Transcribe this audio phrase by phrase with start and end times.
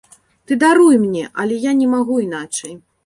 [0.47, 2.73] Ты даруй мне, але я не магу іначай.